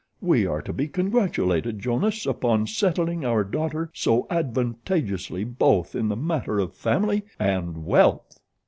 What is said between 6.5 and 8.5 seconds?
of family and wealth."